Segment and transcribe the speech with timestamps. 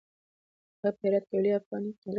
[0.81, 2.09] هغوی په هرات کې يو لوی افغاني قدرت جوړ کړ.